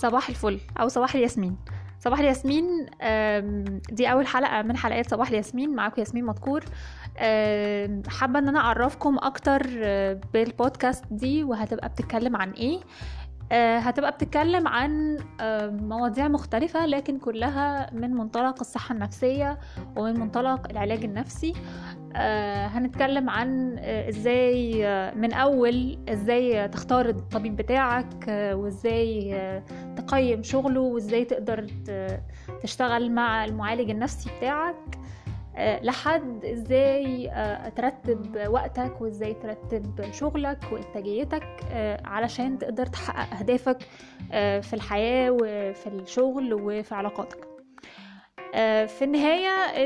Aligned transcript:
صباح 0.00 0.28
الفل 0.28 0.60
أو 0.80 0.88
صباح 0.88 1.14
الياسمين. 1.14 1.56
صباح 1.98 2.18
الياسمين 2.18 2.86
دي 3.90 4.12
أول 4.12 4.26
حلقة 4.26 4.62
من 4.62 4.76
حلقات 4.76 5.10
صباح 5.10 5.28
الياسمين. 5.28 5.74
معاكم 5.74 5.94
ياسمين 5.98 6.24
مذكور. 6.24 6.64
حابة 8.08 8.38
إن 8.38 8.48
أنا 8.48 8.58
أعرفكم 8.60 9.18
أكتر 9.22 9.62
آه، 9.82 10.20
بالبودكاست 10.34 11.04
دي 11.10 11.44
وهتبقى 11.44 11.88
بتتكلم 11.88 12.36
عن 12.36 12.50
إيه. 12.50 12.80
هتبقى 13.52 14.10
بتتكلم 14.12 14.68
عن 14.68 15.18
آه، 15.40 15.66
مواضيع 15.70 16.28
مختلفة 16.28 16.86
لكن 16.86 17.18
كلها 17.18 17.90
من 17.94 18.10
منطلق 18.14 18.60
الصحة 18.60 18.92
النفسية 18.94 19.58
ومن 19.96 20.20
منطلق 20.20 20.70
العلاج 20.70 21.04
النفسي. 21.04 21.52
آه، 22.16 22.66
هنتكلم 22.66 23.30
عن 23.30 23.76
آه، 23.78 24.08
إزاي 24.08 24.86
آه، 24.86 25.14
من 25.14 25.32
أول 25.32 25.98
إزاي 26.08 26.68
تختار 26.68 27.08
الطبيب 27.08 27.56
بتاعك 27.56 28.28
آه، 28.28 28.54
وإزاي 28.56 29.34
آه، 29.34 29.62
تقيم 29.96 30.42
شغله 30.42 30.80
وإزاي 30.80 31.24
تقدر 31.24 31.66
تشتغل 32.62 33.12
مع 33.12 33.44
المعالج 33.44 33.90
النفسي 33.90 34.30
بتاعك. 34.38 34.74
آه، 34.76 35.00
لحد 35.82 36.44
إزاي 36.44 37.30
آه، 37.30 37.68
ترتب 37.68 38.48
وقتك 38.48 39.00
وإزاي 39.00 39.34
ترتب 39.34 40.12
شغلك 40.12 40.58
وإنتاجيتك 40.72 41.46
آه، 41.72 42.00
علشان 42.04 42.58
تقدر 42.58 42.86
تحقق 42.86 43.38
أهدافك 43.38 43.78
آه، 44.32 44.60
في 44.60 44.74
الحياة 44.74 45.30
وفي 45.30 45.86
الشغل 45.86 46.54
وفي 46.54 46.94
علاقاتك. 46.94 47.48
آه، 48.54 48.86
في 48.86 49.04
النهاية 49.04 49.84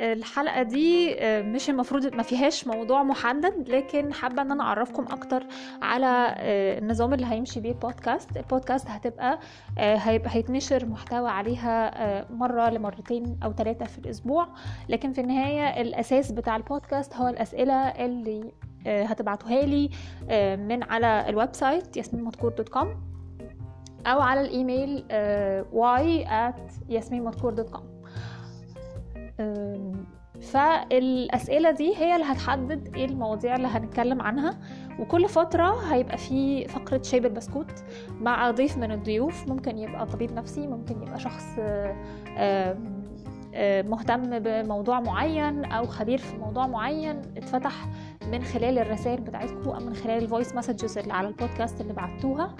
ال- 0.00 0.18
الحلقة 0.18 0.62
دي 0.62 1.14
آه، 1.20 1.42
مش 1.42 1.70
المفروض 1.70 2.14
ما 2.14 2.22
فيهاش 2.22 2.66
موضوع 2.66 3.02
محدد 3.02 3.68
لكن 3.68 4.12
حابة 4.12 4.42
إن 4.42 4.50
أنا 4.50 4.62
أعرفكم 4.64 5.02
أكتر 5.10 5.46
على 5.82 6.34
آه، 6.38 6.78
النظام 6.78 7.14
اللي 7.14 7.26
هيمشي 7.26 7.60
بيه 7.60 7.70
البودكاست. 7.70 8.36
البودكاست 8.36 8.88
هتبقى 8.88 9.38
آه، 9.78 9.96
هيبقى 9.96 10.30
هيتنشر 10.32 10.86
محتوى 10.86 11.30
عليها 11.30 12.26
مرة 12.32 12.70
لمرتين 12.70 13.38
أو 13.44 13.52
ثلاثة 13.52 13.84
في 13.84 13.98
الأسبوع. 13.98 14.48
لكن 14.88 15.12
في 15.12 15.20
النهاية 15.20 15.80
الأساس 15.80 16.32
بتاع 16.32 16.56
البودكاست 16.56 17.16
هو 17.16 17.28
الأسئلة 17.28 17.74
اللي 17.74 18.52
هتبعتوها 18.86 19.62
لي 19.62 19.90
من 20.56 20.82
على 20.82 21.24
ال 21.28 21.48
website 21.54 21.96
ياسمين 21.96 22.30
dot 22.42 22.68
com 22.68 22.94
أو 24.06 24.20
على 24.20 24.40
الإيميل 24.40 25.04
y 25.72 26.26
at 26.28 26.92
yasminmadkur.com 26.94 27.97
أم، 30.56 30.84
فالأسئلة 30.88 31.70
دي 31.70 31.96
هي 31.96 32.14
اللي 32.16 32.26
هتحدد 32.26 32.96
إيه 32.96 33.04
المواضيع 33.04 33.56
اللي 33.56 33.66
هنتكلم 33.68 34.22
عنها 34.22 34.58
وكل 34.98 35.28
فترة 35.28 35.92
هيبقى 35.94 36.18
في 36.18 36.68
فقرة 36.68 37.02
شاي 37.02 37.20
بالبسكوت 37.20 37.72
مع 38.20 38.50
ضيف 38.50 38.76
من 38.78 38.92
الضيوف. 38.92 39.48
ممكن 39.48 39.78
يبقى 39.78 40.06
طبيب 40.06 40.32
نفسي 40.32 40.66
ممكن 40.66 41.02
يبقى 41.02 41.20
شخص 41.20 41.44
مهتم 43.88 44.38
بموضوع 44.38 45.00
معين 45.00 45.64
أو 45.64 45.86
خبير 45.86 46.18
في 46.18 46.36
موضوع 46.36 46.66
معين 46.66 47.22
اتفتح 47.36 47.72
من 48.32 48.42
خلال 48.42 48.78
الرسائل 48.78 49.20
بتاعتكم 49.20 49.70
أو 49.70 49.80
من 49.80 49.94
خلال 49.94 50.22
ال 50.22 50.27
voice 50.27 50.54
messages 50.54 50.98
اللي 50.98 51.12
على 51.12 51.28
البودكاست 51.28 51.80
اللي 51.80 51.92
بعتوها. 51.92 52.54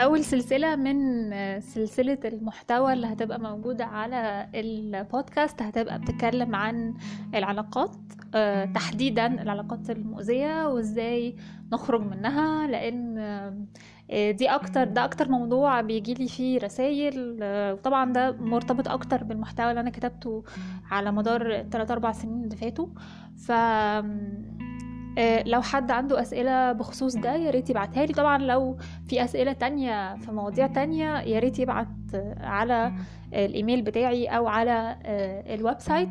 أول 0.00 0.24
سلسلة 0.24 0.76
من 0.76 1.30
سلسلة 1.60 2.18
المحتوى 2.24 2.92
اللي 2.92 3.06
هتبقى 3.06 3.40
موجودة 3.40 3.84
على 3.84 4.48
البودكاست 4.54 5.62
هتبقى 5.62 5.98
بتتكلم 5.98 6.54
عن 6.54 6.94
العلاقات 7.34 7.90
آه، 8.34 8.64
تحديدا 8.64 9.42
العلاقات 9.42 9.90
المؤذية 9.90 10.68
وإزاي 10.68 11.36
نخرج 11.72 12.00
منها 12.00 12.66
لأن 12.66 13.18
آه، 14.10 14.30
دي 14.30 14.48
أكتر 14.48 14.84
ده 14.84 15.04
أكتر 15.04 15.28
موضوع 15.28 15.80
بيجيلي 15.80 16.28
فيه 16.28 16.58
رسايل 16.58 17.38
آه، 17.42 17.72
وطبعا 17.72 18.12
ده 18.12 18.32
مرتبط 18.32 18.88
أكتر 18.88 19.24
بالمحتوى 19.24 19.70
اللي 19.70 19.80
أنا 19.80 19.90
كتبته 19.90 20.44
على 20.90 21.12
مدار 21.12 21.54
الثلاث 21.60 21.90
أربع 21.90 22.12
سنين 22.12 22.44
اللي 22.44 22.56
فاتوا. 22.56 22.86
ف 23.46 23.50
آه، 23.50 24.00
لو 25.46 25.62
حد 25.62 25.90
عنده 25.90 26.20
أسئلة 26.20 26.72
بخصوص 26.72 27.16
ده 27.16 27.36
يا 27.36 27.50
ريت 27.50 27.70
يبعتها 27.70 28.06
لي. 28.06 28.12
طبعا 28.12 28.38
لو 28.38 28.76
في 29.08 29.24
أسئلة 29.24 29.52
تانية 29.52 30.16
في 30.16 30.32
مواضيع 30.32 30.66
تانية 30.66 31.18
يا 31.20 31.38
ريت 31.38 31.58
يبعت 31.58 31.86
آه، 32.14 32.34
على 32.46 32.92
الإيميل 33.32 33.82
بتاعي 33.82 34.26
أو 34.26 34.46
على 34.48 34.96
آه، 35.04 35.54
ال 35.54 35.80
website 35.80 36.08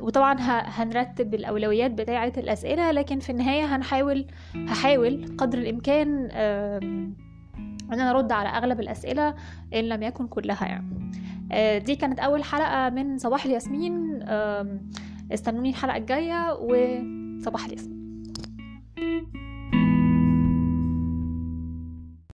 وطبعا 0.00 0.36
هنرتب 0.40 1.34
الأولويات 1.34 1.90
بتاعة 1.90 2.32
الأسئلة 2.36 2.90
لكن 2.90 3.18
في 3.18 3.30
النهاية 3.30 3.76
هنحاول 3.76 4.26
هحاول 4.68 5.34
قدر 5.38 5.58
الإمكان 5.58 6.28
إن 6.32 7.14
أنا 7.92 8.10
أرد 8.10 8.32
على 8.32 8.48
أغلب 8.48 8.80
الأسئلة 8.80 9.34
إن 9.74 9.84
لم 9.84 10.02
يكن 10.02 10.26
كلها 10.26 10.66
يعني. 10.66 11.10
آه، 11.52 11.78
دي 11.78 11.96
كانت 11.96 12.18
أول 12.20 12.44
حلقة 12.44 12.90
من 12.90 13.18
صباح 13.18 13.44
الياسمين. 13.44 14.22
استنوني 15.32 15.68
الحلقة 15.70 15.96
الجاية 15.96 16.52
وصباح 17.38 17.66
الياسمين 17.66 17.97